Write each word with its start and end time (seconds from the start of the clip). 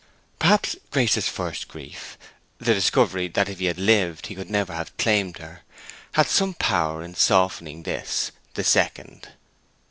Perhaps 0.39 0.77
Grace's 0.89 1.29
first 1.29 1.67
grief, 1.67 2.17
the 2.57 2.73
discovery 2.73 3.27
that 3.27 3.47
if 3.47 3.59
he 3.59 3.65
had 3.65 3.77
lived 3.77 4.25
he 4.25 4.33
could 4.33 4.49
never 4.49 4.73
have 4.73 4.97
claimed 4.97 5.37
her, 5.37 5.61
had 6.13 6.25
some 6.25 6.55
power 6.55 7.03
in 7.03 7.13
softening 7.13 7.83
this, 7.83 8.31
the 8.55 8.63
second. 8.63 9.27